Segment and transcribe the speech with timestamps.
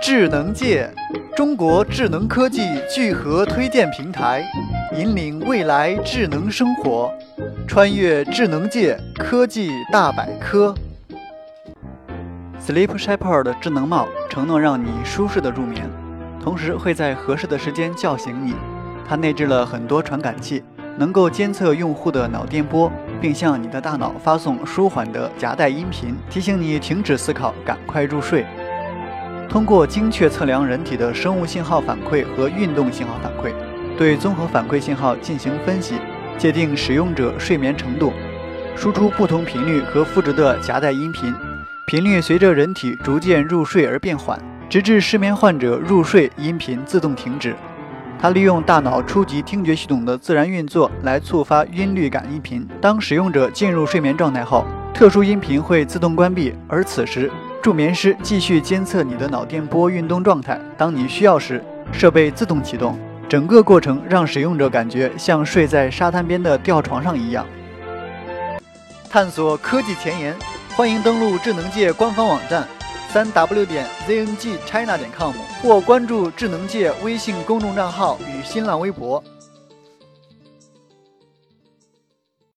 [0.00, 0.88] 智能界，
[1.36, 4.44] 中国智能科技聚合推荐平台，
[4.96, 7.12] 引领未来智能生活，
[7.66, 10.74] 穿越智能界科技大百科。
[12.64, 15.90] Sleep Shepherd 智能帽承诺让你舒适的入眠，
[16.42, 18.54] 同时会在合适的时间叫醒你。
[19.06, 20.62] 它内置了很多传感器，
[20.96, 22.90] 能够监测用户的脑电波，
[23.20, 28.46] 并向你的大脑发送舒缓的夹带音频，提醒你停止思考，赶快入睡。
[29.48, 33.50] 通过精确测量人体的生物信号反馈和运动信号反馈，
[33.96, 35.94] 对综合反馈信号进行分析，
[36.36, 38.12] 界定使用者睡眠程度，
[38.76, 41.34] 输出不同频率和负值的夹带音频，
[41.86, 44.38] 频率随着人体逐渐入睡而变缓，
[44.68, 47.56] 直至失眠患者入睡，音频自动停止。
[48.20, 52.68] 它利用大脑初级听觉系统的自然运作来触发音律感音频。
[52.82, 57.30] 当使用者进入睡眠状态后，特殊音频会自动关闭，而此时。
[57.60, 61.62] 助眠师继续监测你的脑电波运动状态，当你需要时，
[61.92, 62.98] 设备自动启动。
[63.28, 67.44] 整个过程让使用者感觉像睡在沙滩边的吊床上一样。
[69.10, 70.34] 探索科技前沿，
[70.76, 72.66] 欢迎登录智能界官方网站，
[73.10, 79.22] 三 w 点 zngchina 点 com，或关注智能界微信公众账号与新浪微博。